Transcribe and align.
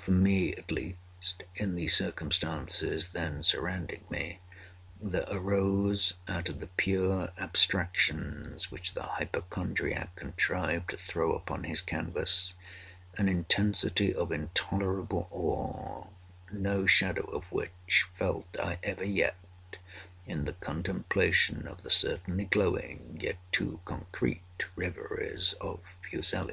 For 0.00 0.10
me 0.10 0.52
at 0.54 0.72
least—in 0.72 1.76
the 1.76 1.86
circumstances 1.86 3.10
then 3.12 3.44
surrounding 3.44 4.02
me—there 4.10 5.24
arose 5.30 6.14
out 6.26 6.48
of 6.48 6.58
the 6.58 6.66
pure 6.66 7.28
abstractions 7.38 8.72
which 8.72 8.94
the 8.94 9.04
hypochondriac 9.04 10.16
contrived 10.16 10.90
to 10.90 10.96
throw 10.96 11.32
upon 11.32 11.62
his 11.62 11.80
canvass, 11.80 12.54
an 13.16 13.28
intensity 13.28 14.12
of 14.12 14.32
intolerable 14.32 15.28
awe, 15.30 16.08
no 16.50 16.84
shadow 16.86 17.26
of 17.30 17.44
which 17.52 18.04
felt 18.18 18.58
I 18.58 18.78
ever 18.82 19.04
yet 19.04 19.36
in 20.26 20.44
the 20.44 20.54
contemplation 20.54 21.68
of 21.68 21.84
the 21.84 21.90
certainly 21.92 22.46
glowing 22.46 23.16
yet 23.22 23.38
too 23.52 23.78
concrete 23.84 24.42
reveries 24.74 25.52
of 25.60 25.78
Fuseli. 26.02 26.46